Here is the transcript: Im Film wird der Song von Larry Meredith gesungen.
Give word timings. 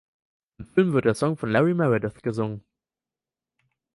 Im 0.57 0.65
Film 0.65 0.93
wird 0.93 1.05
der 1.05 1.13
Song 1.13 1.37
von 1.37 1.51
Larry 1.51 1.75
Meredith 1.75 2.23
gesungen. 2.23 2.63